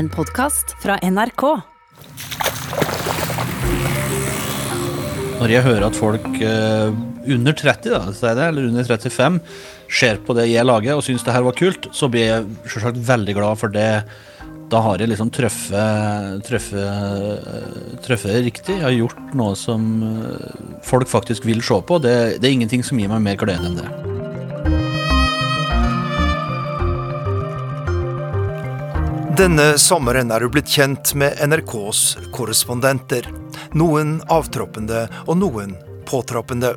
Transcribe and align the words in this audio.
En 0.00 0.08
podkast 0.08 0.70
fra 0.80 0.94
NRK. 1.04 1.42
Når 5.42 5.52
jeg 5.52 5.64
hører 5.66 5.84
at 5.90 5.98
folk 5.98 6.24
eh, 6.40 6.88
under 7.34 7.52
30, 7.58 7.90
da, 7.92 8.30
er 8.30 8.40
eller 8.46 8.70
under 8.70 8.88
35, 8.88 9.36
ser 9.92 10.22
på 10.24 10.36
det 10.38 10.46
jeg 10.48 10.64
lager 10.64 10.96
og 10.96 11.04
syns 11.04 11.26
det 11.26 11.34
her 11.36 11.44
var 11.44 11.58
kult, 11.58 11.90
så 11.92 12.08
blir 12.08 12.24
jeg 12.30 12.48
selvsagt 12.64 13.02
veldig 13.10 13.34
glad 13.42 13.60
for 13.60 13.68
det. 13.76 13.90
Da 14.72 14.80
har 14.86 15.04
jeg 15.04 15.12
liksom 15.12 15.28
truffet 15.36 16.40
riktig. 18.46 18.78
Jeg 18.78 18.86
har 18.86 18.96
gjort 18.96 19.34
noe 19.36 19.52
som 19.52 19.90
eh, 20.06 20.80
folk 20.88 21.12
faktisk 21.12 21.44
vil 21.50 21.60
se 21.60 21.76
på. 21.76 22.00
Det, 22.00 22.40
det 22.40 22.48
er 22.48 22.56
ingenting 22.56 22.86
som 22.88 22.96
gir 22.96 23.12
meg 23.12 23.20
mer 23.26 23.36
glede 23.44 23.68
enn 23.68 23.76
det. 23.82 24.09
Denne 29.40 29.78
sommeren 29.80 30.30
er 30.34 30.42
du 30.44 30.50
blitt 30.52 30.68
kjent 30.68 31.14
med 31.16 31.38
NRKs 31.48 32.00
korrespondenter. 32.34 33.24
Noen 33.78 34.18
avtroppende 34.28 35.06
og 35.26 35.38
noen 35.40 35.72
påtroppende. 36.08 36.74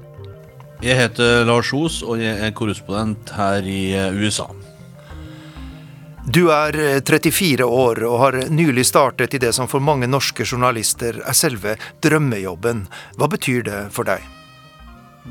Jeg 0.83 0.95
heter 0.99 1.43
Lars 1.47 1.71
Os, 1.75 2.01
og 2.03 2.21
jeg 2.21 2.37
er 2.43 2.53
korrespondent 2.55 3.33
her 3.37 3.63
i 3.67 3.81
eh, 3.95 4.15
USA. 4.15 4.45
Du 6.27 6.45
er 6.55 6.75
eh, 6.79 6.99
34 7.03 7.67
år 7.67 8.03
og 8.07 8.17
har 8.21 8.37
nylig 8.51 8.85
startet 8.87 9.35
i 9.35 9.41
det 9.43 9.51
som 9.55 9.67
for 9.71 9.83
mange 9.83 10.07
norske 10.11 10.45
journalister 10.47 11.19
er 11.23 11.35
selve 11.39 11.75
drømmejobben. 12.03 12.85
Hva 13.19 13.29
betyr 13.31 13.63
det 13.67 13.81
for 13.95 14.07
deg? 14.07 14.23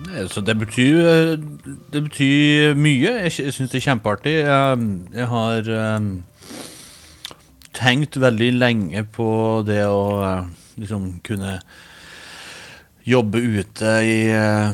Eh, 0.08 0.28
det 0.48 0.56
betyr, 0.66 1.00
eh, 1.14 1.78
det 1.96 2.04
betyr 2.10 2.76
mye. 2.80 3.16
Jeg, 3.26 3.32
sy- 3.38 3.48
syns 3.56 3.72
det 3.72 3.80
er 3.82 3.88
kjempeartig. 3.90 4.36
Jeg, 4.44 4.92
jeg 5.20 5.30
har 5.36 5.72
eh, 5.78 6.12
tenkt 7.82 8.16
veldig 8.16 8.50
lenge 8.56 9.04
på 9.14 9.28
det 9.66 9.82
å 9.86 10.04
eh, 10.24 10.50
liksom 10.80 11.18
kunne 11.26 11.58
jobbe 13.02 13.38
ute 13.42 13.94
i, 14.06 14.18
eh, 14.30 14.72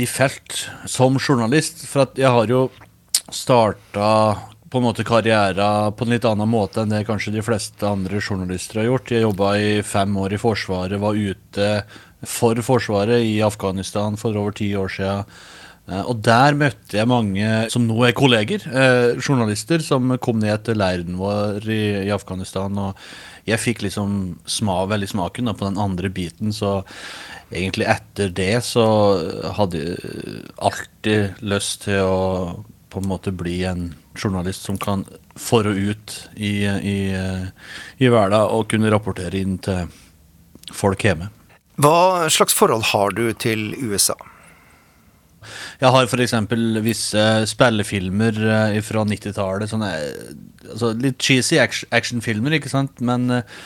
i 0.00 0.06
felt 0.08 0.66
som 0.88 1.18
journalist. 1.20 1.84
For 1.88 2.08
jeg 2.16 2.32
har 2.32 2.50
jo 2.50 2.68
starta 3.32 4.10
på 4.70 4.80
en 4.80 4.86
måte 4.86 5.06
karriere 5.06 5.92
på 5.96 6.04
en 6.04 6.14
litt 6.14 6.26
annen 6.26 6.50
måte 6.50 6.82
enn 6.82 6.90
det 6.92 7.04
kanskje 7.06 7.36
de 7.36 7.44
fleste 7.44 7.86
andre 7.86 8.20
journalister 8.20 8.80
har 8.80 8.90
gjort. 8.90 9.12
Jeg 9.12 9.26
jobba 9.26 9.52
i 9.60 9.70
fem 9.86 10.16
år 10.18 10.34
i 10.34 10.40
Forsvaret, 10.42 10.98
var 11.00 11.14
ute 11.14 11.70
for 12.26 12.58
Forsvaret 12.64 13.22
i 13.22 13.38
Afghanistan 13.44 14.16
for 14.18 14.36
over 14.36 14.56
ti 14.56 14.72
år 14.76 14.90
siden. 14.92 15.36
Eh, 15.88 16.02
Og 16.02 16.20
der 16.26 16.56
møtte 16.58 16.98
jeg 16.98 17.08
mange 17.10 17.70
som 17.72 17.86
nå 17.86 17.96
er 18.06 18.16
kolleger, 18.16 18.66
eh, 18.66 19.16
journalister, 19.20 19.82
som 19.82 20.16
kom 20.18 20.40
ned 20.42 20.64
til 20.66 20.78
leiren 20.80 21.18
vår 21.20 21.66
i, 21.70 21.82
i 22.06 22.14
Afghanistan. 22.14 22.76
Og 22.78 22.96
jeg 23.46 23.62
fikk 23.62 23.84
liksom 23.86 24.38
sma, 24.46 24.84
veldig 24.90 25.08
smaken 25.14 25.50
da, 25.50 25.54
på 25.54 25.68
den 25.68 25.78
andre 25.78 26.10
biten, 26.10 26.52
så 26.52 26.80
egentlig 27.54 27.86
etter 27.86 28.32
det 28.34 28.64
så 28.66 28.86
hadde 29.54 29.82
jeg 29.84 30.40
alltid 30.58 31.44
lyst 31.46 31.84
til 31.86 32.02
å 32.02 32.64
på 32.90 33.02
en 33.02 33.10
måte 33.10 33.32
bli 33.34 33.60
en 33.68 33.90
journalist 34.16 34.64
som 34.64 34.78
kan 34.80 35.02
for 35.36 35.66
og 35.68 35.76
ut 35.76 36.14
i, 36.34 36.64
i, 36.64 36.98
i 38.00 38.08
hverdag 38.08 38.54
og 38.56 38.70
kunne 38.70 38.90
rapportere 38.90 39.36
inn 39.42 39.58
til 39.60 39.90
folk 40.72 41.04
hjemme. 41.04 41.28
Hva 41.76 42.30
slags 42.32 42.56
forhold 42.56 42.86
har 42.94 43.12
du 43.12 43.28
til 43.36 43.74
USA? 43.84 44.16
Jeg 45.80 45.92
har 45.92 46.06
f.eks. 46.08 46.34
visse 46.84 47.24
spillefilmer 47.50 48.38
eh, 48.48 48.78
fra 48.84 49.04
90-tallet. 49.08 49.74
Eh, 49.76 50.70
altså 50.72 50.92
litt 50.96 51.18
cheesy 51.22 51.58
action- 51.60 51.90
actionfilmer, 51.96 52.56
ikke 52.58 52.72
sant? 52.72 53.00
Men 53.04 53.28
eh, 53.40 53.56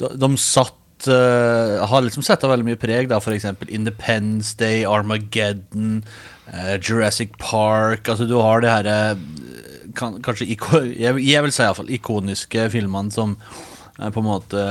de, 0.00 0.10
de 0.16 0.30
satt 0.40 1.08
eh, 1.12 1.74
Har 1.90 2.02
liksom 2.06 2.24
sett 2.26 2.44
av 2.46 2.54
veldig 2.54 2.70
mye 2.70 2.80
preg. 2.80 3.10
da 3.12 3.20
F.eks. 3.20 3.46
Independence 3.68 4.56
Day, 4.58 4.84
Armageddon, 4.88 6.02
Jurassic 6.80 7.34
Park. 7.38 8.08
Altså 8.08 8.24
Du 8.30 8.38
har 8.40 8.64
det 8.64 8.72
herre 8.72 8.98
kan, 9.98 10.18
Kanskje 10.24 10.46
jeg, 10.48 11.20
jeg 11.24 11.42
vil 11.44 11.52
si 11.52 11.64
iallfall 11.64 11.90
ikoniske 11.92 12.68
filmene 12.72 13.12
som 13.12 13.36
på 13.98 14.20
en 14.22 14.26
måte 14.28 14.64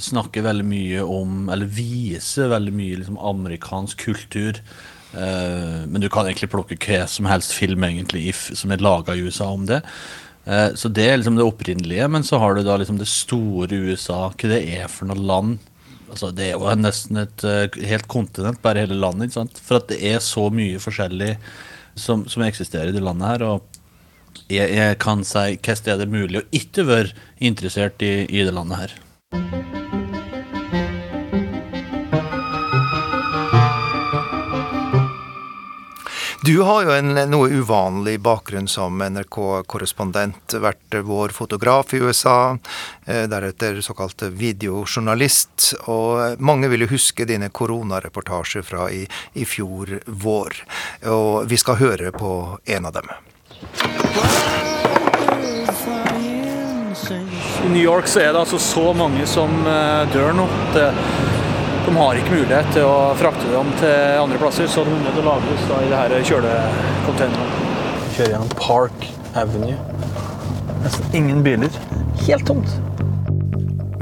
snakker 0.00 0.40
veldig 0.46 0.64
mye 0.64 1.02
om, 1.04 1.50
eller 1.52 1.68
viser 1.68 2.48
veldig 2.48 2.72
mye 2.72 3.00
liksom, 3.02 3.18
amerikansk 3.30 4.00
kultur. 4.06 4.56
Eh, 5.12 5.86
men 5.86 6.00
du 6.00 6.08
kan 6.12 6.28
egentlig 6.28 6.50
plukke 6.52 6.78
hva 6.78 7.04
som 7.10 7.28
helst 7.30 7.54
film 7.56 7.84
egentlig 7.86 8.28
if, 8.30 8.48
som 8.56 8.72
er 8.72 8.82
laga 8.84 9.16
i 9.16 9.24
USA 9.26 9.50
om 9.54 9.66
det. 9.68 9.82
Uh, 10.48 10.72
så 10.74 10.88
det 10.88 11.04
er 11.04 11.18
liksom 11.18 11.36
det 11.36 11.44
opprinnelige, 11.44 12.06
men 12.08 12.24
så 12.24 12.38
har 12.40 12.56
du 12.56 12.62
da 12.64 12.78
liksom 12.80 12.96
det 12.98 13.10
store 13.10 13.76
USA, 13.90 14.30
hva 14.32 14.48
det 14.50 14.62
er 14.72 14.88
for 14.88 15.10
noe 15.10 15.20
land. 15.20 15.58
Altså 16.10 16.30
Det 16.34 16.48
er 16.48 16.56
jo 16.56 16.72
nesten 16.80 17.20
et 17.20 17.44
uh, 17.44 17.66
helt 17.86 18.08
kontinent, 18.10 18.62
bare 18.64 18.86
hele 18.86 18.98
landet. 18.98 19.28
ikke 19.28 19.40
sant? 19.42 19.60
For 19.62 19.78
at 19.78 19.90
det 19.92 20.00
er 20.00 20.18
så 20.24 20.48
mye 20.50 20.80
forskjellig 20.82 21.34
som, 21.94 22.24
som 22.30 22.46
eksisterer 22.46 22.90
i 22.90 22.96
det 22.96 23.04
landet 23.04 23.28
her. 23.34 23.46
og 23.46 23.80
jeg, 24.50 24.70
jeg 24.74 24.98
kan 25.02 25.22
si 25.26 25.58
hva 25.58 25.76
sted 25.78 26.00
det 26.00 26.08
er 26.08 26.16
mulig 26.16 26.42
å 26.42 26.48
ikke 26.54 26.86
være 26.88 27.14
interessert 27.38 28.02
i, 28.02 28.24
i 28.26 28.46
det 28.46 28.54
landet 28.56 28.86
her. 28.86 29.59
Du 36.42 36.60
har 36.60 36.86
jo 36.86 36.92
en 36.96 37.18
noe 37.28 37.48
uvanlig 37.52 38.14
bakgrunn 38.24 38.64
som 38.68 39.02
NRK-korrespondent. 39.04 40.54
Vært 40.56 40.96
vår 41.04 41.34
fotograf 41.36 41.92
i 41.92 42.00
USA, 42.00 42.56
eh, 43.04 43.26
deretter 43.28 43.82
såkalt 43.84 44.22
videojournalist. 44.22 45.74
Og 45.92 46.40
mange 46.40 46.70
vil 46.72 46.86
jo 46.86 46.94
huske 46.94 47.26
dine 47.28 47.50
koronareportasjer 47.52 48.64
fra 48.64 48.88
i, 48.88 49.04
i 49.34 49.44
fjor 49.44 50.00
vår. 50.06 50.56
Og 51.12 51.44
vi 51.50 51.60
skal 51.60 51.76
høre 51.76 52.12
på 52.16 52.32
en 52.64 52.88
av 52.88 52.96
dem. 52.96 53.12
I 57.60 57.68
New 57.68 57.82
York 57.82 58.08
så 58.08 58.24
er 58.24 58.32
det 58.32 58.40
altså 58.40 58.58
så 58.58 58.94
mange 58.96 59.28
som 59.28 59.60
eh, 59.68 60.08
dør 60.14 60.32
nå. 60.40 60.48
eh, 60.80 61.19
de 61.86 61.94
har 61.96 62.18
ikke 62.20 62.34
mulighet 62.34 62.68
til 62.74 62.84
å 62.86 63.14
frakte 63.18 63.48
dem 63.52 63.70
til 63.80 64.20
andre 64.20 64.38
plasser, 64.40 64.68
så 64.70 64.84
de 64.86 64.92
er 64.92 65.02
nødt 65.06 65.16
til 65.16 65.24
å 65.24 65.30
lagres 65.30 65.64
da, 65.70 65.80
i 65.80 65.88
det 65.90 66.00
her 66.02 66.28
kjølecontainerne. 66.30 67.66
Kjører 68.16 68.32
gjennom 68.34 68.54
Park 68.58 69.08
Avenue. 69.38 69.76
Nesten 70.84 71.16
ingen 71.16 71.42
biler. 71.46 71.80
Helt 72.26 72.46
tomt. 72.48 72.76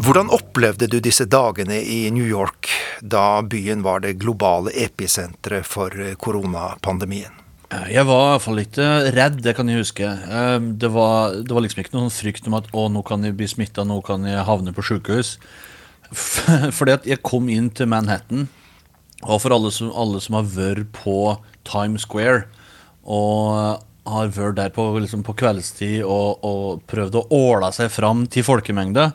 Hvordan 0.03 0.31
opplevde 0.33 0.89
du 0.91 0.99
disse 1.05 1.27
dagene 1.29 1.81
i 1.83 2.07
New 2.15 2.27
York, 2.27 2.71
da 3.03 3.43
byen 3.45 3.83
var 3.85 4.01
det 4.05 4.17
globale 4.23 4.73
episenteret 4.75 5.67
for 5.69 5.93
koronapandemien? 6.23 7.35
Eh, 7.69 7.91
Jeg 7.93 8.07
var 8.09 8.33
iallfall 8.33 8.63
eh, 8.63 9.11
redd, 9.13 9.43
det 9.45 9.55
kan 9.59 9.69
jeg 9.69 9.83
huske. 9.83 10.09
Eh, 10.09 10.59
Det 10.81 10.89
var, 10.95 11.35
det 11.45 11.53
var 11.53 11.65
liksom 11.65 11.83
ikke 11.83 11.97
noen 11.99 12.15
frykt 12.15 12.47
om 12.49 12.57
at 12.57 12.71
å, 12.73 12.89
nå 12.89 13.03
kan 13.05 13.25
jeg 13.27 13.37
bli 13.37 13.49
smitta, 13.51 13.85
nå 13.85 14.01
kan 14.07 14.25
jeg 14.25 14.47
havne 14.49 14.73
på 14.73 14.87
sykehus. 14.87 15.37
Fordi 16.13 16.95
at 16.95 17.07
jeg 17.09 17.23
kom 17.27 17.49
inn 17.53 17.69
til 17.75 17.91
Manhattan, 17.91 18.47
og 19.27 19.43
for 19.43 19.55
alle 19.57 19.73
som, 19.75 19.91
alle 19.99 20.21
som 20.23 20.39
har 20.39 20.47
vært 20.47 20.93
på 20.95 21.19
Times 21.69 22.05
Square 22.07 22.45
og 23.09 23.83
har 24.09 24.31
vært 24.33 24.57
der 24.57 24.71
på, 24.73 24.85
liksom 25.01 25.25
på 25.27 25.35
kveldstid 25.37 26.05
og, 26.05 26.45
og 26.47 26.85
prøvd 26.89 27.19
å 27.19 27.27
åla 27.35 27.73
seg 27.75 27.91
fram 27.93 28.27
til 28.31 28.47
folkemengde, 28.47 29.11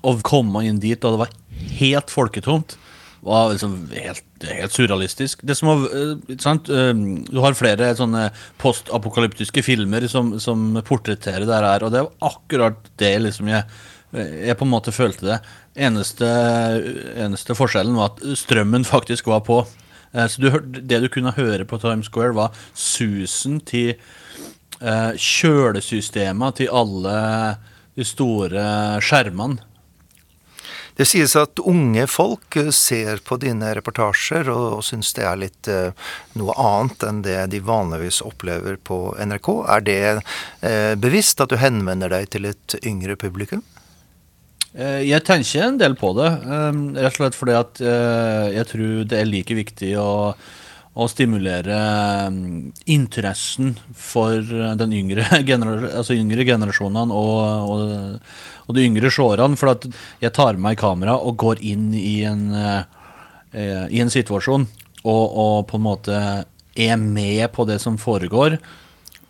og 0.00 0.22
komme 0.26 0.64
inn 0.66 0.80
dit 0.82 0.98
da 1.02 1.12
det 1.12 1.20
var 1.20 1.34
helt 1.76 2.10
folketomt, 2.10 2.76
var 3.20 3.50
liksom 3.52 3.74
helt, 3.92 4.24
helt 4.48 4.72
surrealistisk. 4.72 5.42
Det 5.44 5.52
som 5.58 5.68
var, 5.68 5.82
eh, 5.92 6.36
sant? 6.40 6.70
eh, 6.72 6.94
Du 7.28 7.42
har 7.44 7.58
flere 7.58 7.90
sånne 7.98 8.30
postapokalyptiske 8.62 9.62
filmer 9.66 10.06
som, 10.08 10.38
som 10.40 10.72
portretterer 10.86 11.44
det 11.44 11.58
her, 11.60 11.84
og 11.84 11.92
det 11.92 12.06
var 12.06 12.30
akkurat 12.32 12.88
det 13.02 13.12
liksom 13.26 13.50
jeg, 13.52 13.66
jeg 14.12 14.56
på 14.58 14.66
en 14.66 14.72
måte 14.72 14.94
følte 14.94 15.26
det. 15.26 15.38
Eneste, 15.86 16.26
eneste 17.14 17.54
forskjellen 17.58 17.94
var 17.98 18.12
at 18.14 18.24
strømmen 18.40 18.86
faktisk 18.88 19.30
var 19.30 19.44
på. 19.46 19.62
Eh, 20.12 20.26
Så 20.26 20.42
du, 20.42 20.50
det 20.60 21.00
du 21.04 21.08
kunne 21.08 21.34
høre 21.36 21.64
på 21.64 21.78
Times 21.78 22.10
Square, 22.10 22.34
var 22.34 22.54
susen 22.74 23.60
til 23.60 23.94
eh, 24.80 25.12
kjølesystemer 25.14 26.56
til 26.58 26.72
alle 26.74 27.16
de 27.94 28.06
store 28.06 29.00
skjermene. 29.04 29.66
Det 31.00 31.06
sies 31.08 31.32
at 31.38 31.56
unge 31.64 32.02
folk 32.10 32.56
eh, 32.60 32.68
ser 32.74 33.22
på 33.24 33.38
dine 33.40 33.70
reportasjer 33.78 34.50
og, 34.52 34.80
og 34.80 34.84
syns 34.84 35.14
det 35.16 35.24
er 35.24 35.38
litt 35.40 35.70
eh, 35.70 35.94
noe 36.36 36.56
annet 36.60 37.06
enn 37.06 37.22
det 37.24 37.38
de 37.54 37.62
vanligvis 37.64 38.20
opplever 38.26 38.76
på 38.76 39.14
NRK. 39.16 39.48
Er 39.76 39.86
det 39.86 40.00
eh, 40.10 40.94
bevisst 41.00 41.40
at 41.40 41.54
du 41.54 41.60
henvender 41.62 42.12
deg 42.12 42.28
til 42.34 42.50
et 42.50 42.76
yngre 42.82 43.16
publikum? 43.16 43.62
Eh, 44.70 45.02
Jeg 45.08 45.24
tenker 45.26 45.66
en 45.66 45.78
del 45.80 45.96
på 45.98 46.12
det, 46.14 46.30
eh, 46.30 46.80
rett 47.02 47.10
og 47.10 47.18
slett 47.18 47.38
fordi 47.38 47.54
at 47.58 47.80
eh, 47.82 48.46
jeg 48.54 48.68
tror 48.70 49.04
det 49.10 49.18
er 49.18 49.26
like 49.26 49.56
viktig 49.58 49.90
å, 49.98 50.10
å 50.94 51.08
stimulere 51.10 51.78
mm, 52.30 52.70
interessen 52.86 53.74
for 53.94 54.38
den 54.78 54.94
yngre, 54.94 55.26
gener 55.48 55.88
altså 55.90 56.14
yngre 56.14 56.46
generasjonene 56.46 57.10
og, 57.10 57.74
og, 57.74 58.36
og, 58.68 58.74
de 58.76 58.86
yngre 58.86 59.10
seerne. 59.10 59.58
For 59.58 59.74
at 59.74 59.88
jeg 60.22 60.34
tar 60.38 60.54
med 60.54 60.68
meg 60.70 60.82
kamera 60.82 61.18
og 61.18 61.38
går 61.42 61.64
inn 61.66 61.90
i 61.94 62.20
en, 62.30 62.46
eh, 62.54 63.86
i 63.90 63.98
en 63.98 64.12
situasjon 64.12 64.68
og, 65.02 65.24
og, 65.26 65.56
på 65.66 65.80
en 65.80 65.86
måte 65.88 66.20
er 66.78 66.96
med 67.00 67.48
på 67.56 67.66
det 67.66 67.80
som 67.82 67.98
foregår. 67.98 68.60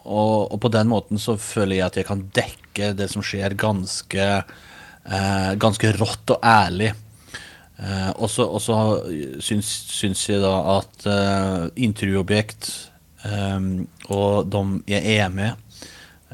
Og, 0.05 0.57
på 0.61 0.69
den 0.73 0.89
måten 0.91 1.21
så 1.21 1.37
føler 1.41 1.79
jeg 1.79 1.87
at 1.87 1.97
jeg 2.01 2.09
kan 2.09 2.27
dekke 2.35 2.93
det 2.97 3.09
som 3.13 3.25
skjer, 3.25 3.55
ganske, 3.57 4.27
eh, 5.11 5.53
ganske 5.61 5.93
rått 5.99 6.35
og 6.37 6.45
ærlig. 6.47 6.93
Eh, 7.81 8.11
og 8.17 8.29
så 8.61 8.79
syns, 9.41 9.71
syns, 9.89 10.27
jeg 10.29 10.43
da 10.43 10.55
at 10.77 11.09
eh, 11.09 11.67
intervjuobjekt 11.87 12.71
um, 13.25 13.87
og 14.13 14.51
de 14.53 14.63
jeg 14.91 15.17
er 15.21 15.31
med, 15.33 15.57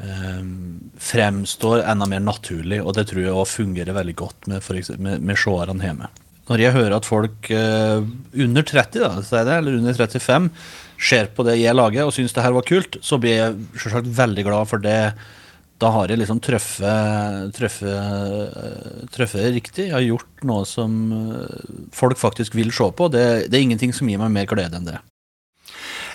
um, 0.02 0.90
fremstår 0.99 1.84
enda 1.87 2.08
mer 2.11 2.25
naturlig, 2.25 2.81
og 2.82 2.96
det 2.99 3.08
tror 3.11 3.23
jeg 3.23 3.34
også 3.34 3.62
fungerer 3.62 3.96
veldig 3.96 4.17
godt 4.19 4.50
med, 4.50 4.62
eksempel, 4.62 5.05
med, 5.06 5.26
med 5.26 5.40
seerne 5.40 5.87
hjemme. 5.87 6.11
Når 6.46 6.62
jeg 6.62 6.76
hører 6.76 6.94
at 6.94 7.06
folk 7.08 7.49
uh, 7.50 8.02
under 8.46 8.67
30, 8.67 9.00
da, 9.02 9.56
eller 9.58 9.78
under 9.81 9.96
35, 9.99 10.50
ser 10.96 11.32
på 11.34 11.44
det 11.46 11.58
jeg 11.61 11.76
lager 11.76 12.06
og 12.06 12.14
syns 12.14 12.34
det 12.34 12.44
her 12.44 12.55
var 12.56 12.67
kult, 12.67 12.99
så 13.05 13.19
blir 13.20 13.37
jeg 13.37 13.56
selvsagt 13.76 14.14
veldig 14.17 14.46
glad 14.46 14.70
for 14.70 14.82
det 14.82 15.00
da 15.78 15.90
har 15.93 16.08
jeg 16.08 16.19
liksom 16.23 16.38
truffet, 16.40 17.52
riktig. 19.52 19.88
Jeg 19.88 19.93
har 19.93 20.05
gjort 20.05 20.44
noe 20.49 20.64
som 20.69 21.12
eh, 21.12 21.67
folk 21.93 22.19
faktisk 22.20 22.56
vil 22.56 22.73
se 22.73 22.88
på. 22.96 23.08
Det, 23.12 23.50
det, 23.50 23.58
er 23.58 23.67
ingenting 23.67 23.93
som 23.96 24.08
gir 24.08 24.20
meg 24.23 24.32
mer 24.32 24.49
glede 24.49 24.76
enn 24.78 24.88
det. 24.88 24.96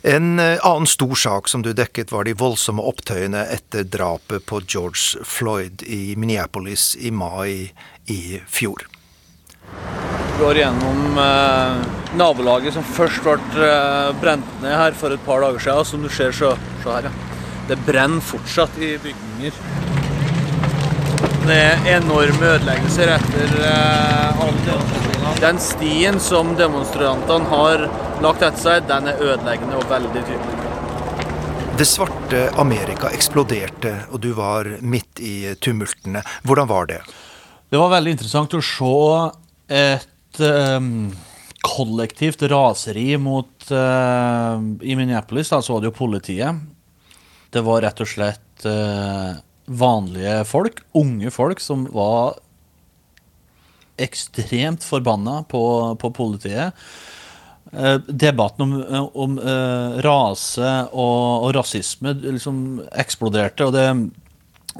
En 0.01 0.39
eh, 0.41 0.57
annen 0.65 0.89
stor 0.89 1.13
sak 1.15 1.47
som 1.51 1.61
du 1.61 1.73
dekket, 1.77 2.11
var 2.11 2.25
de 2.25 2.33
voldsomme 2.33 2.81
opptøyene 2.81 3.45
etter 3.53 3.85
drapet 3.85 4.45
på 4.49 4.63
George 4.65 5.21
Floyd 5.29 5.85
i 5.85 6.15
Minneapolis 6.17 6.95
i 6.97 7.13
mai 7.13 7.69
i 8.09 8.41
fjor. 8.49 8.87
Går 10.41 10.57
gjennom 10.57 11.19
eh, 11.21 11.83
nabolaget 12.17 12.73
som 12.73 12.93
først 12.97 13.21
ble 13.21 13.37
eh, 13.61 14.09
brent 14.23 14.61
ned 14.63 14.73
her 14.73 14.97
for 14.97 15.13
et 15.13 15.21
par 15.27 15.45
dager 15.45 15.61
siden. 15.61 15.85
Som 15.85 16.01
du 16.01 16.09
ser, 16.09 16.33
så, 16.33 16.55
så 16.81 16.97
her, 16.97 17.11
ja. 17.11 17.30
Det 17.71 17.77
brenner 17.85 18.19
fortsatt 18.19 18.73
i 18.83 18.97
bygninger. 18.99 19.51
Det 21.45 21.55
er 21.55 21.85
enorme 21.93 22.49
ødeleggelser 22.57 23.13
etter 23.13 23.53
eh, 23.63 24.41
all 24.43 24.57
demonstrasjonene. 24.65 25.31
Den 25.39 25.61
stien 25.63 26.19
som 26.19 26.49
demonstrantene 26.59 27.47
har 27.47 27.85
lagt 28.25 28.43
etter 28.43 28.59
seg, 28.59 28.89
den 28.89 29.07
er 29.07 29.23
ødeleggende 29.23 29.79
og 29.79 29.85
veldig 29.87 30.11
tydelig. 30.27 30.57
Det 31.79 31.87
svarte 31.87 32.41
Amerika 32.59 33.13
eksploderte, 33.15 33.93
og 34.11 34.19
du 34.25 34.33
var 34.35 34.67
midt 34.83 35.23
i 35.23 35.55
tumultene. 35.63 36.25
Hvordan 36.43 36.67
var 36.73 36.91
det? 36.91 36.99
Det 37.71 37.79
var 37.79 37.95
veldig 37.95 38.17
interessant 38.17 38.57
å 38.59 38.63
se 38.73 38.91
et 39.79 40.43
um, 40.43 41.07
kollektivt 41.63 42.43
raseri 42.51 43.15
mot 43.15 43.71
uh, 43.71 44.59
I 44.59 44.99
Minneapolis 44.99 45.55
da 45.55 45.63
så 45.63 45.77
var 45.77 45.85
det 45.85 45.93
jo 45.93 45.97
politiet 46.03 46.67
det 47.51 47.63
var 47.65 47.83
rett 47.83 47.99
og 48.03 48.07
slett 48.07 48.65
eh, 48.67 49.39
vanlige 49.71 50.41
folk, 50.47 50.81
unge 50.97 51.31
folk, 51.33 51.59
som 51.63 51.85
var 51.91 52.37
ekstremt 54.01 54.85
forbanna 54.87 55.41
på, 55.51 55.63
på 55.99 56.11
politiet. 56.15 56.77
Eh, 57.71 57.97
debatten 58.07 58.65
om, 58.65 59.09
om 59.13 59.37
eh, 59.39 59.99
rase 60.05 60.71
og, 60.91 61.43
og, 61.43 61.51
rasisme 61.59 62.15
liksom 62.23 62.81
eksploderte, 63.03 63.67
og 63.67 63.75
det, 63.75 63.85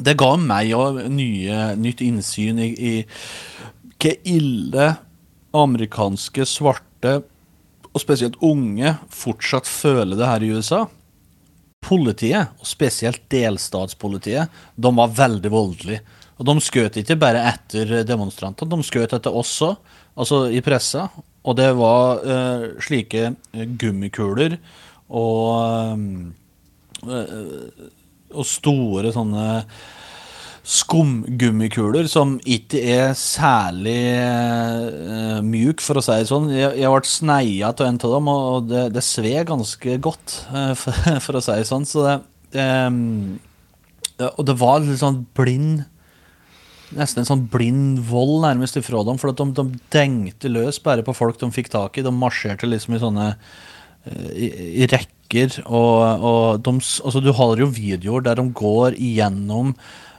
det 0.07 0.18
ga 0.19 0.33
meg 0.39 0.73
òg 0.75 1.03
nytt 1.12 2.03
innsyn 2.07 2.63
i, 2.63 2.71
i 2.71 2.94
hva 4.01 4.15
ille 4.25 4.88
amerikanske 5.56 6.47
svarte, 6.47 7.19
og 7.91 8.00
spesielt 8.00 8.38
unge, 8.39 8.95
fortsatt 9.12 9.68
føler 9.68 10.15
det 10.15 10.27
her 10.29 10.44
i 10.47 10.51
USA 10.56 10.85
politiet, 11.81 12.54
og 12.62 12.68
spesielt 12.69 13.24
delstatspolitiet, 13.31 14.51
de 14.75 14.92
var 14.98 15.16
veldig 15.18 15.51
voldelige. 15.51 16.04
Og 16.42 16.48
de 16.48 16.56
skjøt 16.63 16.98
ikke 17.01 17.19
bare 17.22 17.44
etter 17.51 18.01
demonstrantene, 18.07 18.72
de 18.72 18.88
skjøt 18.88 19.13
etter 19.18 19.36
oss 19.38 19.54
òg, 19.66 19.75
altså 20.18 20.45
i 20.50 20.62
pressa. 20.66 21.07
Og 21.42 21.57
det 21.57 21.72
var 21.78 22.22
uh, 22.22 22.66
slike 22.81 23.31
eh, 23.31 23.66
gummikuler 23.81 24.60
og, 25.10 25.98
uh, 27.07 27.88
og 28.30 28.45
store 28.45 29.13
sånne 29.16 29.48
skumgummikuler 30.71 32.07
som 32.07 32.38
ikke 32.47 32.79
er 32.94 33.13
særlig 33.18 34.00
uh, 34.15 35.39
mjuk, 35.44 35.81
for 35.83 36.00
å 36.00 36.03
si 36.06 36.15
det 36.21 36.29
sånn. 36.29 36.47
Jeg, 36.53 36.77
jeg 36.79 36.91
ble 36.94 37.09
sneia 37.09 37.71
av 37.73 37.83
en 37.88 37.97
av 38.00 38.13
dem, 38.15 38.29
og 38.31 38.68
det, 38.69 38.83
det 38.95 39.03
sved 39.03 39.50
ganske 39.50 39.97
godt, 40.03 40.38
uh, 40.53 40.71
for, 40.79 41.00
for, 41.25 41.39
å 41.39 41.44
si 41.44 41.57
det 41.59 41.68
sånn. 41.68 41.88
Så 41.89 42.06
det, 42.06 42.15
um, 42.56 43.33
og 44.29 44.45
det 44.47 44.56
var 44.62 44.83
litt 44.83 45.01
sånn 45.01 45.25
blind 45.38 45.88
Nesten 46.91 47.21
en 47.21 47.27
sånn 47.29 47.44
blind 47.47 48.01
vold 48.03 48.41
nærmest 48.44 48.75
ifra 48.75 49.00
dem. 49.07 49.15
For 49.15 49.31
de, 49.31 49.45
de 49.56 49.79
dengte 49.95 50.50
løs 50.51 50.75
bare 50.83 51.06
på 51.07 51.13
folk 51.15 51.38
de 51.39 51.47
fikk 51.56 51.69
tak 51.71 51.95
i. 51.95 52.03
De 52.03 52.12
marsjerte 52.12 52.68
liksom 52.68 52.97
i 52.97 53.00
sånne 53.00 53.27
uh, 53.31 54.31
i, 54.35 54.50
i 54.83 54.89
rekker. 54.91 55.62
Og, 55.71 56.25
og 56.27 56.59
de, 56.68 56.73
altså, 56.83 57.23
du 57.23 57.31
har 57.38 57.63
jo 57.63 57.69
videoer 57.71 58.27
der 58.27 58.41
de 58.41 58.44
går 58.59 59.00
igjennom 59.00 59.71
Eh, 59.71 60.11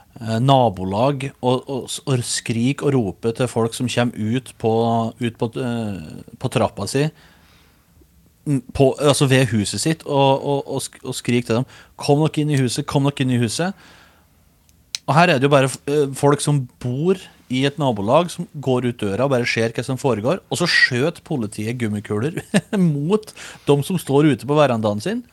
nabolag 0.43 1.27
og, 1.41 1.69
og, 1.69 1.91
og 2.05 2.23
skrik 2.27 2.83
og 2.85 2.93
rope 2.95 3.33
til 3.35 3.49
folk 3.51 3.75
som 3.75 3.89
kommer 3.91 4.37
ut 4.37 4.53
på, 4.61 4.73
ut 5.19 5.39
på, 5.39 5.49
uh, 5.59 6.23
på 6.39 6.51
trappa 6.53 6.87
si 6.87 7.07
på, 8.75 8.89
altså 8.99 9.27
ved 9.31 9.47
huset 9.53 9.81
sitt 9.81 10.03
og, 10.03 10.67
og, 10.67 11.13
skrik 11.15 11.47
til 11.47 11.61
dem 11.61 11.67
'Kom 11.97 12.23
dere 12.23 12.41
inn 12.43 12.51
i 12.51 12.59
huset! 12.59 12.85
Kom 12.85 13.07
dere 13.07 13.23
inn 13.23 13.35
i 13.35 13.39
huset!' 13.39 13.73
Og 15.07 15.15
her 15.15 15.29
er 15.29 15.39
det 15.39 15.43
jo 15.43 15.51
bare 15.51 15.67
uh, 15.67 16.13
folk 16.15 16.41
som 16.41 16.67
bor 16.79 17.19
i 17.49 17.65
et 17.67 17.77
nabolag, 17.77 18.31
som 18.31 18.47
går 18.55 18.89
ut 18.89 18.99
døra 18.99 19.27
og 19.27 19.33
bare 19.35 19.45
ser 19.45 19.75
hva 19.75 19.83
som 19.83 19.99
foregår. 19.99 20.39
Og 20.49 20.57
så 20.57 20.69
skjøt 20.69 21.23
politiet 21.27 21.77
gummikuler 21.77 22.39
mot 22.79 23.33
de 23.67 23.77
som 23.83 23.99
står 23.99 24.31
ute 24.33 24.47
på 24.47 24.57
verandaen 24.57 25.03
sin. 25.03 25.23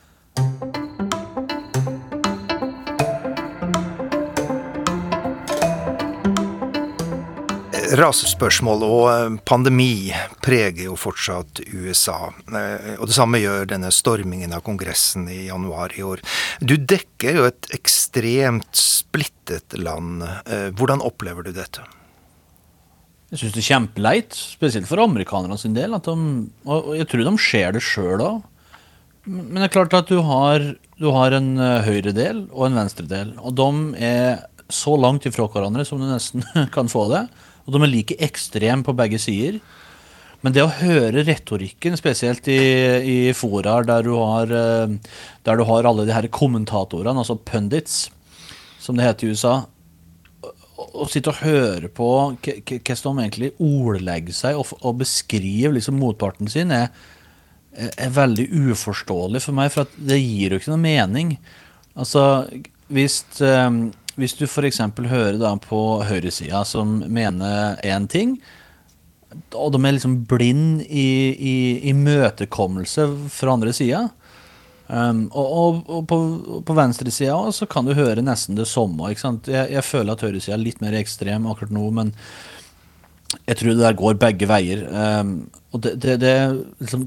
Rasespørsmål 7.91 8.83
og 8.87 9.05
eh, 9.11 9.37
pandemi 9.47 10.13
preger 10.45 10.87
jo 10.87 10.97
fortsatt 10.99 11.63
USA. 11.73 12.29
Eh, 12.55 12.93
og 13.01 13.09
det 13.11 13.17
samme 13.17 13.41
gjør 13.43 13.67
denne 13.73 13.91
stormingen 13.95 14.55
av 14.55 14.63
Kongressen 14.67 15.27
i 15.33 15.49
januar 15.49 15.95
i 15.99 16.05
år. 16.07 16.23
Du 16.63 16.77
dekker 16.77 17.41
jo 17.41 17.49
et 17.49 17.71
ekstremt 17.75 18.71
splittet 18.79 19.75
land. 19.81 20.23
Eh, 20.47 20.69
hvordan 20.79 21.03
opplever 21.03 21.47
du 21.47 21.51
dette? 21.57 21.83
Jeg 23.31 23.43
syns 23.43 23.57
det 23.57 23.63
er 23.65 23.69
kjempeleit, 23.73 24.39
spesielt 24.39 24.91
for 24.91 25.03
amerikanerne 25.03 25.59
sin 25.59 25.75
del. 25.75 25.99
De, 25.99 26.17
og 26.71 26.95
jeg 26.99 27.11
tror 27.11 27.27
de 27.27 27.35
ser 27.43 27.75
det 27.75 27.85
sjøl 27.87 28.23
òg. 28.27 28.41
Men 29.27 29.61
det 29.61 29.69
er 29.69 29.75
klart 29.75 29.95
at 29.99 30.11
du 30.11 30.19
har, 30.27 30.63
du 30.99 31.11
har 31.15 31.35
en 31.37 31.53
høyredel 31.87 32.47
og 32.49 32.69
en 32.69 32.81
venstredel. 32.81 33.37
Og 33.39 33.55
de 33.59 33.71
er 33.99 34.41
så 34.71 34.95
langt 34.99 35.27
ifra 35.27 35.51
hverandre 35.51 35.85
som 35.87 35.99
du 35.99 36.07
nesten 36.07 36.47
kan 36.75 36.91
få 36.91 37.09
det. 37.11 37.27
Og 37.71 37.77
de 37.77 37.87
er 37.87 37.93
like 37.93 38.19
ekstreme 38.27 38.83
på 38.83 38.97
begge 38.99 39.21
sider. 39.23 39.61
Men 40.43 40.55
det 40.57 40.65
å 40.65 40.73
høre 40.73 41.23
retorikken, 41.23 41.95
spesielt 42.01 42.49
i, 42.51 42.59
i 43.05 43.19
foraer 43.37 43.87
der, 43.87 44.09
eh, 44.09 45.19
der 45.47 45.61
du 45.61 45.67
har 45.69 45.87
alle 45.87 46.07
de 46.09 46.17
her 46.17 46.27
kommentatorene, 46.33 47.21
altså 47.21 47.37
pundits, 47.37 48.09
som 48.81 48.97
det 48.97 49.07
heter 49.07 49.29
i 49.29 49.37
USA, 49.37 49.55
å 50.81 51.07
sitte 51.13 51.31
og 51.31 51.43
høre 51.45 51.91
på 51.93 52.09
hvordan 52.09 53.19
de 53.21 53.25
egentlig 53.27 53.51
ordlegger 53.61 54.37
seg 54.37 54.59
og, 54.59 54.73
og 54.81 55.03
beskriver 55.03 55.77
liksom 55.77 55.99
motparten 56.01 56.49
sin, 56.51 56.73
er, 56.73 56.89
er, 57.77 58.11
veldig 58.17 58.49
uforståelig 58.73 59.45
for 59.45 59.61
meg, 59.61 59.71
for 59.75 59.93
det 60.01 60.19
gir 60.23 60.55
jo 60.55 60.61
ikke 60.61 60.73
noe 60.73 60.83
mening. 60.83 61.35
Altså, 62.01 62.25
hvis 62.91 63.21
um, 63.45 63.91
hvis 64.21 64.37
du 64.39 64.47
f.eks. 64.47 64.81
hører 65.11 65.39
da 65.41 65.55
på 65.61 65.81
høyresida 66.07 66.63
som 66.69 67.01
mener 67.09 67.81
én 67.87 68.09
ting, 68.11 68.39
og 69.55 69.73
de 69.75 69.81
er 69.85 69.95
liksom 69.95 70.23
blind 70.31 70.83
i, 70.87 71.11
imøtekommelse 71.91 73.07
fra 73.31 73.55
andre 73.55 73.75
sida. 73.75 74.09
Um, 74.91 75.29
og, 75.39 75.51
og, 75.55 75.77
og, 75.87 76.01
på, 76.11 76.17
på 76.67 76.75
venstresida 76.75 77.37
så 77.55 77.69
kan 77.71 77.87
du 77.87 77.95
høre 77.95 78.25
nesten 78.27 78.59
det 78.59 78.67
samme. 78.67 79.13
Jeg, 79.13 79.45
jeg, 79.47 79.85
føler 79.87 80.17
at 80.17 80.25
høyresida 80.27 80.57
er 80.57 80.65
litt 80.65 80.83
mer 80.83 80.97
ekstrem 80.99 81.47
akkurat 81.47 81.77
nå, 81.77 81.85
men 81.95 82.11
jeg 83.47 83.61
tror 83.61 83.71
det 83.71 83.85
der 83.85 83.99
går 84.01 84.19
begge 84.19 84.49
veier. 84.51 84.83
Um, 84.91 85.37
og 85.71 85.85
det, 85.87 85.95
det, 86.03 86.19
det 86.25 86.35
liksom, 86.83 87.07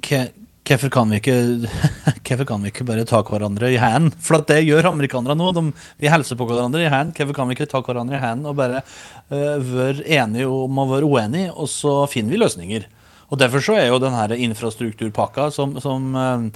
Hvorfor 0.64 0.90
kan, 0.90 1.12
kan 2.48 2.62
vi 2.64 2.72
ikke 2.72 2.86
bare 2.88 3.04
ta 3.08 3.20
hverandre 3.28 3.74
i 3.74 3.80
hendene? 3.82 4.16
For 4.24 4.40
det 4.48 4.62
gjør 4.64 4.94
amerikanere 4.94 5.36
nå. 5.36 5.50
De, 5.56 5.64
vi 6.00 6.12
hilser 6.12 6.40
på 6.40 6.48
hverandre 6.48 6.86
i 6.86 6.88
hendene. 6.88 7.16
Hvorfor 7.18 7.36
kan 7.36 7.50
vi 7.50 7.58
ikke 7.58 7.68
ta 7.72 7.82
hverandre 7.84 8.16
i 8.16 8.24
hendene 8.24 8.54
og 8.54 8.60
bare 8.62 8.80
uh, 8.84 9.60
være 9.60 10.08
enige 10.08 10.48
om 10.48 10.80
å 10.80 10.88
være 10.94 11.10
uenige, 11.10 11.52
og 11.52 11.68
så 11.72 11.98
finner 12.12 12.36
vi 12.36 12.42
løsninger? 12.46 12.88
Og 13.34 13.40
Derfor 13.42 13.64
så 13.66 13.76
er 13.76 13.90
jo 13.90 14.00
denne 14.00 14.40
infrastrukturpakka 14.48 15.50
som, 15.52 15.76
som 15.84 16.16
uh, 16.16 16.48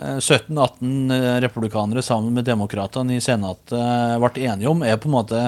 17-18 0.00 1.40
republikanere 1.44 2.00
sammen 2.00 2.32
med 2.32 2.48
demokratene 2.48 3.18
i 3.18 3.20
Senatet 3.20 3.74
ble 4.22 4.46
enige 4.48 4.70
om, 4.70 4.80
er 4.80 4.96
på 4.96 5.10
en 5.10 5.18
måte 5.18 5.42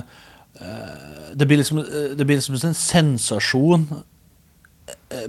Det 1.33 1.47
blir 1.49 1.57
liksom, 1.57 1.81
det 2.13 2.27
blir 2.29 2.37
liksom 2.37 2.59
en 2.61 2.77
sensasjon 2.77 3.87
Eh, 3.89 4.14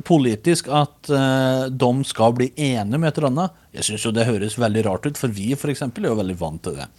politisk 0.08 0.70
at 0.72 1.12
uh, 1.12 1.66
de 1.70 1.92
skal 2.08 2.36
bli 2.38 2.50
enige 2.56 3.00
med 3.00 3.10
et 3.10 3.20
eller 3.20 3.32
annet. 3.32 3.62
Jeg 3.76 3.90
syns 3.90 4.08
jo 4.08 4.14
det 4.16 4.28
høres 4.30 4.58
veldig 4.60 4.86
rart 4.88 5.08
ut, 5.08 5.20
for 5.20 5.34
vi 5.34 5.54
for 5.60 5.74
eksempel, 5.74 6.06
er 6.06 6.14
jo 6.14 6.20
veldig 6.22 6.38
vant 6.40 6.64
til 6.66 6.80
det 6.80 6.90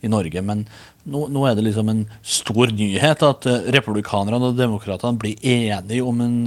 i 0.00 0.08
Norge. 0.08 0.42
Men 0.46 0.64
nå, 1.04 1.26
nå 1.28 1.44
er 1.46 1.58
det 1.58 1.66
liksom 1.66 1.90
en 1.92 2.06
stor 2.22 2.72
nyhet 2.76 3.26
at 3.26 3.50
uh, 3.50 3.68
republikanerne 3.76 4.52
og 4.52 4.58
demokratene 4.58 5.20
blir 5.20 5.40
enige 5.42 6.06
om 6.06 6.24
en, 6.24 6.40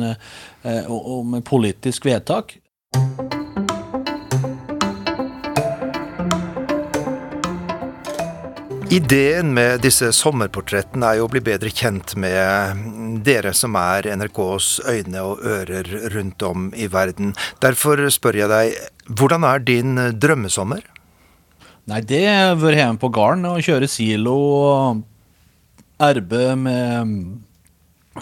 om 0.90 1.38
en 1.38 1.46
politisk 1.46 2.08
vedtak. 2.10 2.58
Ideen 8.94 9.56
med 9.56 9.80
disse 9.82 10.12
sommerportrettene 10.14 11.08
er 11.08 11.18
jo 11.18 11.24
å 11.26 11.30
bli 11.34 11.40
bedre 11.42 11.72
kjent 11.74 12.12
med 12.20 13.24
dere 13.26 13.50
som 13.58 13.74
er 13.80 14.06
NRKs 14.14 14.68
øyne 14.86 15.24
og 15.26 15.42
ører 15.50 15.88
rundt 16.14 16.46
om 16.46 16.68
i 16.78 16.86
verden. 16.94 17.32
Derfor 17.64 18.04
spør 18.14 18.38
jeg 18.38 18.52
deg, 18.52 18.76
hvordan 19.10 19.48
er 19.50 19.64
din 19.66 19.98
drømmesommer? 20.22 20.86
Nei, 21.90 22.04
det 22.06 22.22
være 22.62 22.84
hjemme 22.84 23.02
på 23.02 23.10
gården 23.18 23.50
og 23.50 23.66
kjøre 23.66 23.90
silo 23.90 24.36
og 24.60 25.02
arbeide 25.98 26.54
med 26.62 27.18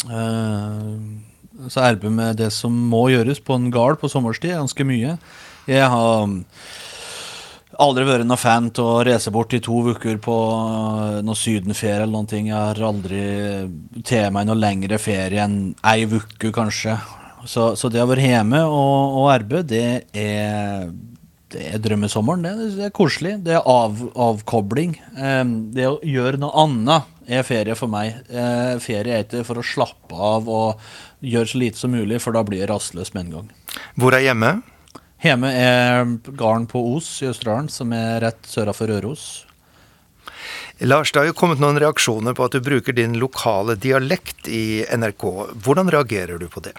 øh, 0.08 0.96
Så 1.68 1.84
arbeide 1.84 2.16
med 2.16 2.40
det 2.40 2.54
som 2.56 2.72
må 2.72 3.10
gjøres 3.12 3.44
på 3.44 3.60
en 3.60 3.68
gard 3.76 4.00
på 4.00 4.08
sommerstid, 4.08 4.56
ganske 4.56 4.88
mye. 4.88 5.20
Jeg 5.68 5.92
har 5.92 6.32
aldri 7.82 8.06
vært 8.08 8.28
noen 8.28 8.40
fan 8.40 8.70
til 8.76 8.88
å 8.88 9.00
reise 9.06 9.32
bort 9.34 9.54
i 9.58 9.62
to 9.64 9.80
uker 9.92 10.20
på 10.22 10.36
noe 11.26 11.38
sydenferie 11.38 12.02
eller 12.02 12.14
noen 12.14 12.30
ting. 12.30 12.52
Jeg 12.52 12.58
har 12.58 12.82
aldri 12.92 13.24
tatt 14.02 14.34
meg 14.36 14.48
noe 14.50 14.60
lengre 14.60 15.00
ferie 15.02 15.44
enn 15.44 15.74
ei 15.92 16.06
uke, 16.06 16.52
kanskje. 16.56 16.98
Så, 17.46 17.72
så, 17.80 17.90
det 17.90 18.04
å 18.04 18.10
være 18.10 18.28
hjemme 18.28 18.60
og, 18.70 19.16
og 19.22 19.32
arbeide, 19.34 19.72
det 19.72 20.26
er, 20.28 20.92
det 21.54 21.64
er 21.72 21.82
drømmesommeren. 21.82 22.46
Det, 22.46 22.68
det, 22.78 22.90
er 22.90 22.96
koselig. 22.96 23.38
Det 23.46 23.56
er 23.58 23.66
av, 23.66 23.98
avkobling. 24.30 24.96
Um, 25.18 25.56
det 25.74 25.90
å 25.90 25.98
gjøre 26.06 26.42
noe 26.42 26.66
annet 26.66 27.10
er 27.32 27.48
ferie 27.48 27.78
for 27.80 27.92
meg. 27.92 28.22
Uh, 28.30 28.78
ferie 28.84 29.18
er 29.18 29.26
ikke 29.26 29.46
for 29.48 29.62
å 29.62 29.66
slappe 29.66 30.18
av 30.32 30.52
og 30.52 30.92
gjøre 31.26 31.50
så 31.50 31.62
lite 31.62 31.82
som 31.82 31.94
mulig, 31.94 32.22
for 32.22 32.38
da 32.38 32.46
blir 32.46 32.64
jeg 32.64 32.70
rastløs 32.72 33.14
med 33.16 33.26
en 33.26 33.34
gang. 33.40 33.50
Hvor 33.98 34.18
er 34.18 34.26
hjemme? 34.26 34.60
Hjemme 35.22 35.52
er 35.54 36.08
gården 36.26 36.66
på 36.70 36.82
Os 36.96 37.08
i 37.22 37.30
Østerdalen, 37.30 37.70
som 37.70 37.92
er 37.94 38.24
rett 38.24 38.48
sørafor 38.50 38.90
Røros. 38.90 39.26
Lars, 40.82 41.12
det 41.14 41.22
har 41.22 41.28
jo 41.30 41.38
kommet 41.38 41.62
noen 41.62 41.78
reaksjoner 41.78 42.34
på 42.34 42.48
at 42.48 42.56
du 42.56 42.64
bruker 42.66 42.96
din 42.98 43.20
lokale 43.22 43.76
dialekt 43.78 44.50
i 44.50 44.82
NRK. 44.90 45.28
Hvordan 45.62 45.92
reagerer 45.94 46.42
du 46.42 46.48
på 46.50 46.64
det? 46.66 46.74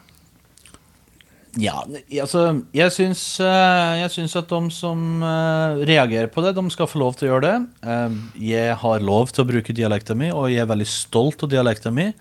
Ja, 1.61 1.85
altså 1.85 2.65
Jeg 2.73 2.91
syns, 2.95 3.23
eh, 3.45 3.95
jeg 4.01 4.11
syns 4.15 4.35
at 4.41 4.49
de 4.49 4.61
som 4.73 5.23
eh, 5.23 5.83
reagerer 5.87 6.31
på 6.33 6.43
det, 6.43 6.55
de 6.57 6.65
skal 6.73 6.89
få 6.89 6.99
lov 6.99 7.15
til 7.15 7.29
å 7.29 7.35
gjøre 7.35 7.47
det. 7.47 7.57
Eh, 7.85 8.21
jeg 8.49 8.75
har 8.83 9.05
lov 9.05 9.31
til 9.31 9.45
å 9.45 9.51
bruke 9.53 9.77
dialekten 9.77 10.19
min, 10.19 10.33
og 10.33 10.51
jeg 10.51 10.65
er 10.65 10.73
veldig 10.73 10.89
stolt 10.89 11.45
av 11.45 11.53
dialekten 11.53 11.95
min. 11.95 12.15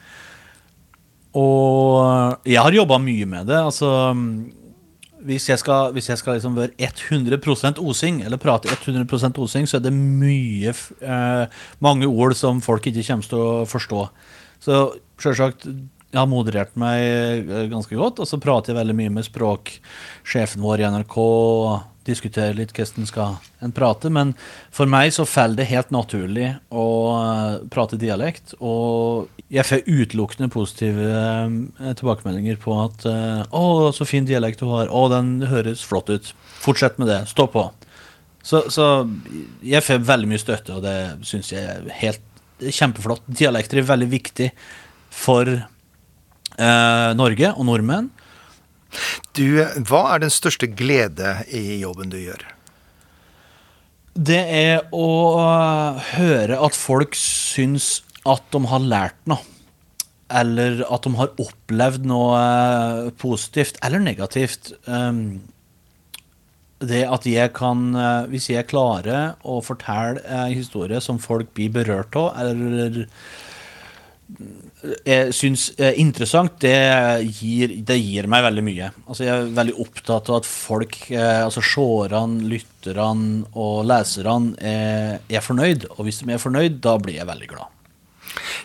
Og 1.34 2.44
jeg 2.46 2.60
har 2.60 2.75
jobba 2.75 3.00
mye 3.01 3.25
med 3.25 3.48
det. 3.48 3.58
altså 3.58 3.90
hvis 5.28 5.48
jeg 5.50 5.62
skal, 5.62 5.92
hvis 5.96 6.10
jeg 6.10 6.20
skal 6.22 6.38
liksom 6.38 6.58
være 6.58 6.74
100% 6.90 7.82
osing, 7.84 8.22
eller 8.25 8.42
prate 8.42 8.72
100% 8.74 9.40
osing, 9.44 9.70
så 9.70 9.78
er 9.78 9.86
det 9.86 9.94
mye 9.96 10.74
eh, 10.74 11.63
mange 11.84 12.10
ord 12.10 12.36
som 12.38 12.62
folk 12.63 12.88
ikke 12.90 13.06
kommer 13.08 13.32
til 13.32 13.42
å 13.42 13.54
forstå. 13.70 14.04
Så 14.62 14.82
selvsagt, 15.22 15.68
jeg 16.12 16.20
har 16.20 16.30
moderert 16.30 16.74
meg 16.80 17.04
eh, 17.04 17.68
ganske 17.72 17.96
godt, 17.98 18.22
og 18.24 18.30
så 18.30 18.42
prater 18.42 18.74
jeg 18.74 18.82
veldig 18.82 18.98
mye 18.98 19.16
med 19.20 19.28
språksjefen 19.28 20.63
vår 20.66 20.84
i 20.84 20.92
NRK 20.98 21.18
diskutere 22.08 22.55
litt 22.58 22.74
hvordan 22.75 23.08
skal 23.08 23.36
en 23.62 23.74
prate. 23.75 24.10
Men 24.13 24.34
for 24.74 24.89
meg 24.89 25.12
så 25.15 25.25
faller 25.29 25.62
det 25.62 25.70
helt 25.72 25.91
naturlig 25.93 26.48
å 26.70 26.86
eh, 27.17 27.60
prate 27.74 28.00
dialekt. 28.01 28.55
Og 28.60 29.29
jeg 29.51 29.67
får 29.67 29.86
utelukkende 29.88 30.51
positive 30.53 31.12
eh, 31.12 31.93
tilbakemeldinger 32.00 32.60
på 32.62 32.77
at 32.86 33.05
eh, 33.10 33.43
'Å, 33.46 33.91
så 33.96 34.08
fin 34.08 34.27
dialekt 34.27 34.63
du 34.63 34.70
har. 34.72 34.89
Å, 34.89 35.05
den 35.13 35.39
høres 35.51 35.86
flott 35.86 36.10
ut. 36.10 36.34
Fortsett 36.62 37.00
med 37.01 37.12
det. 37.12 37.24
Stå 37.31 37.48
på.' 37.51 37.70
Så, 38.41 38.63
så 38.74 39.05
jeg 39.62 39.86
får 39.86 40.00
veldig 40.01 40.31
mye 40.31 40.41
støtte, 40.41 40.74
og 40.74 40.81
det 40.81 41.25
syns 41.29 41.51
jeg 41.53 41.62
er 41.62 41.91
helt 42.00 42.72
kjempeflott. 42.74 43.22
Dialekter 43.29 43.81
er 43.81 43.86
veldig 43.86 44.08
viktig 44.10 44.48
for 45.13 45.50
eh, 45.51 47.12
Norge 47.17 47.53
og 47.53 47.67
nordmenn. 47.70 48.10
Du, 49.38 49.46
hva 49.88 50.02
er 50.14 50.24
den 50.26 50.34
største 50.34 50.68
glede 50.68 51.38
i 51.48 51.80
jobben 51.82 52.12
du 52.12 52.20
gjør? 52.20 52.44
Det 54.12 54.42
er 54.44 54.90
å 54.92 55.08
høre 56.18 56.58
at 56.60 56.76
folk 56.76 57.16
syns 57.16 58.02
at 58.28 58.44
de 58.52 58.60
har 58.68 58.84
lært 58.84 59.22
noe. 59.32 59.40
Eller 60.32 60.84
at 60.88 61.04
de 61.04 61.12
har 61.20 61.32
opplevd 61.44 62.06
noe 62.08 62.36
øh, 62.40 63.08
positivt 63.20 63.80
eller 63.84 64.04
negativt. 64.04 64.72
Det 66.82 67.02
at 67.04 67.28
jeg 67.28 67.52
kan 67.54 67.82
øh, 67.94 68.30
Hvis 68.32 68.48
jeg 68.50 68.70
klarer 68.72 69.36
å 69.44 69.60
fortelle 69.64 70.24
en 70.24 70.54
historie 70.56 71.02
som 71.04 71.20
folk 71.20 71.52
blir 71.58 71.74
berørt 71.76 72.16
av, 72.16 72.32
eller 72.40 73.04
jeg 75.06 75.34
syns 75.36 75.68
er 75.78 75.98
interessant, 76.02 76.56
det 76.64 76.74
gir, 77.38 77.76
det 77.86 77.98
gir, 78.00 78.28
meg 78.32 78.46
veldig 78.48 78.64
mye. 78.66 78.90
Altså 79.06 79.28
jeg 79.28 79.34
er 79.36 79.52
veldig 79.58 79.76
opptatt 79.84 80.32
av 80.32 80.40
at 80.42 80.50
folk, 80.50 80.98
eh, 81.14 81.44
altså 81.44 81.64
seerne, 81.66 82.42
lytterne 82.50 83.44
og 83.54 83.86
leserne, 83.90 84.56
er, 84.58 85.22
er 85.30 85.46
fornøyd. 85.46 85.92
Og 85.98 86.08
hvis 86.08 86.24
de 86.24 86.34
er 86.34 86.42
fornøyd, 86.42 86.82
da 86.82 86.98
blir 87.02 87.20
jeg 87.20 87.30
veldig 87.30 87.52
glad. 87.54 87.78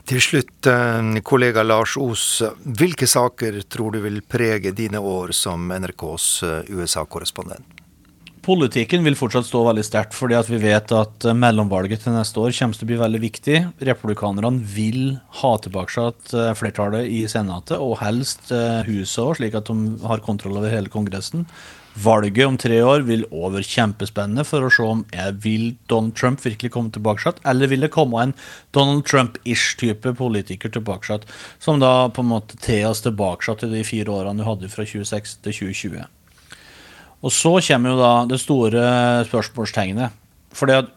Til 0.07 0.23
slutt, 0.23 0.71
eh, 0.71 1.21
kollega 1.27 1.65
Lars 1.67 1.97
Os. 2.01 2.27
Hvilke 2.65 3.09
saker 3.11 3.61
tror 3.69 3.97
du 3.97 4.01
vil 4.07 4.23
prege 4.23 4.73
dine 4.73 5.03
år 5.03 5.35
som 5.37 5.69
NRKs 5.69 6.29
eh, 6.47 6.71
USA-korrespondent? 6.73 7.76
Politikken 8.47 9.03
vil 9.03 9.17
fortsatt 9.19 9.49
stå 9.49 9.65
veldig 9.67 9.83
sterkt, 9.83 10.13
fordi 10.15 10.37
at 10.39 10.47
vi 10.47 10.61
vet 10.63 10.93
at 10.95 11.25
eh, 11.27 11.35
mellomvalget 11.35 12.05
til 12.05 12.15
neste 12.15 12.39
år 12.39 12.53
kommer 12.55 12.79
til 12.79 12.87
å 12.87 12.91
bli 12.93 12.99
veldig 13.01 13.21
viktig. 13.25 13.57
Republikanerne 13.89 14.63
vil 14.71 15.17
ha 15.41 15.51
tilbake 15.59 16.05
eh, 16.31 16.53
flertallet 16.55 17.11
i 17.11 17.25
Senatet, 17.27 17.81
og 17.83 17.99
helst 18.05 18.53
eh, 18.55 18.87
huset 18.87 19.19
òg, 19.25 19.33
slik 19.41 19.59
at 19.59 19.67
de 19.67 19.97
har 20.07 20.23
kontroll 20.23 20.61
over 20.61 20.71
hele 20.71 20.93
Kongressen. 20.93 21.43
Valget 21.99 22.47
om 22.47 22.61
tre 22.61 22.79
år 22.87 23.03
vil 23.09 23.27
òg 23.33 23.57
være 23.57 23.67
kjempespennende 23.67 24.47
for 24.47 24.63
å 24.63 24.71
se 24.71 24.87
om 24.95 25.03
jeg 25.11 25.39
vil 25.43 25.65
Donald 25.91 26.15
Trump 26.15 26.45
virkelig 26.45 26.71
komme 26.77 26.95
tilbake, 26.95 27.35
eller 27.51 27.73
vil 27.73 27.83
det 27.83 27.91
komme 27.97 28.29
en 28.29 28.37
Donald 28.77 29.09
Trump-ish 29.11 29.75
type 29.81 30.15
politiker 30.21 30.71
tilbake, 30.71 31.19
som 31.59 31.83
da 31.83 32.13
på 32.15 32.23
en 32.23 32.31
måte 32.37 32.61
tar 32.63 32.93
oss 32.93 33.03
tilbake 33.03 33.59
til 33.59 33.75
de 33.75 33.83
fire 33.89 34.21
årene 34.21 34.39
du 34.39 34.47
hadde 34.47 34.71
fra 34.71 34.87
2006 34.87 35.41
til 35.41 35.65
2020. 35.65 36.07
Og 37.27 37.35
så 37.35 37.57
kommer 37.69 37.93
jo 37.93 37.99
da 37.99 38.13
det 38.31 38.39
store 38.39 38.83
spørsmålstegnet. 39.27 40.15
Fordi 40.57 40.79
at 40.79 40.91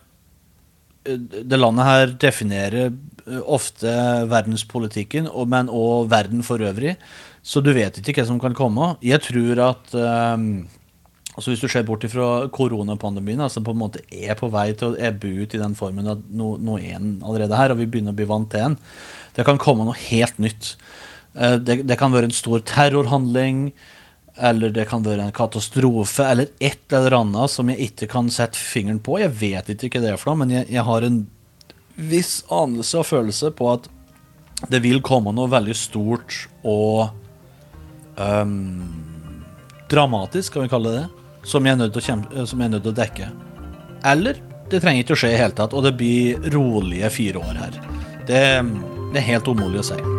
eh, 1.10 1.18
det 1.18 1.60
landet 1.60 1.88
her 1.88 2.16
definerer 2.22 2.90
eh, 2.90 3.40
ofte 3.42 3.94
verdenspolitikken, 4.30 5.32
men 5.50 5.72
òg 5.74 6.10
verden 6.12 6.46
for 6.46 6.62
øvrig. 6.62 6.98
Så 7.42 7.64
du 7.66 7.72
vet 7.74 7.98
ikke 7.98 8.22
hva 8.22 8.28
som 8.30 8.42
kan 8.42 8.58
komme. 8.58 8.94
Jeg 9.02 9.24
tror 9.26 9.64
at 9.72 9.96
um, 9.96 10.68
altså 11.34 11.54
Hvis 11.54 11.62
du 11.64 11.70
ser 11.72 11.86
bort 11.88 12.04
fra 12.12 12.50
koronapandemien, 12.52 13.40
altså 13.42 13.64
på 13.64 13.72
en 13.72 13.80
måte 13.80 14.02
er 14.12 14.36
på 14.36 14.52
vei 14.52 14.74
til 14.76 14.92
å 14.92 15.00
ebbe 15.00 15.32
ut 15.40 15.56
i 15.56 15.62
den 15.62 15.78
formen 15.80 16.12
at 16.12 16.26
nå 16.30 16.76
er 16.78 17.00
den 17.00 17.22
allerede 17.24 17.56
her, 17.56 17.72
og 17.72 17.80
vi 17.80 17.88
begynner 17.88 18.12
å 18.12 18.18
bli 18.18 18.28
vant 18.28 18.52
til 18.52 18.66
den. 18.68 18.76
Det 19.38 19.46
kan 19.48 19.62
komme 19.62 19.88
noe 19.88 19.96
helt 20.10 20.36
nytt. 20.44 20.74
Det, 21.64 21.78
det 21.88 21.96
kan 21.96 22.12
være 22.12 22.28
en 22.28 22.36
stor 22.36 22.60
terrorhandling 22.68 23.70
eller 24.40 24.72
det 24.74 24.88
kan 24.90 25.04
være 25.04 25.28
en 25.28 25.36
katastrofe, 25.36 26.24
eller 26.24 26.50
et 26.64 26.94
eller 26.96 27.18
annet 27.20 27.52
som 27.52 27.70
jeg 27.72 27.90
ikke 27.90 28.10
kan 28.12 28.30
sette 28.34 28.60
fingeren 28.60 29.02
på. 29.04 29.20
Jeg 29.22 29.36
vet 29.40 29.72
ikke 29.76 30.00
hva 30.00 30.06
det 30.06 30.14
er 30.14 30.22
for 30.22 30.32
noe, 30.32 30.44
men 30.44 30.54
jeg, 30.56 30.70
jeg, 30.72 30.86
har 30.88 31.06
en 31.06 31.22
viss 32.00 32.40
anelse 32.54 33.02
og 33.02 33.08
følelse 33.10 33.52
på 33.56 33.72
at 33.74 33.90
det 34.72 34.82
vil 34.84 35.02
komme 35.06 35.34
noe 35.36 35.52
veldig 35.52 35.76
stort 35.78 36.42
og 36.68 37.12
um, 38.20 38.88
dramatisk, 39.92 40.54
kan 40.54 40.68
vi 40.68 40.72
kalle 40.72 40.96
det, 40.96 41.06
eh, 41.06 41.44
som 41.48 41.66
jeg 41.66 41.76
er 41.76 41.82
nødt 41.84 41.96
til 41.96 42.92
å, 42.92 42.98
dekke. 43.00 43.32
Eller 44.08 44.40
det 44.70 44.84
trenger 44.84 45.04
ikke 45.04 45.18
å 45.18 45.22
skje 45.24 45.34
i 45.34 45.36
det 45.36 45.44
hele 45.44 45.60
tatt, 45.60 45.76
og 45.76 45.88
det 45.88 45.96
blir 46.00 46.52
rolige 46.54 47.12
fire 47.16 47.44
år 47.44 47.62
her. 47.64 47.84
Det, 48.28 48.42
det 49.14 49.22
er 49.24 49.30
helt 49.32 49.48
umulig 49.50 49.84
å 49.84 49.92
si. 49.94 50.19